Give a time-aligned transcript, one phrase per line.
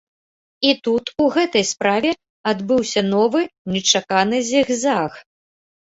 [0.67, 2.11] І тут у гэтай справе
[2.53, 3.45] адбыўся новы
[3.77, 5.11] нечаканы зігзаг.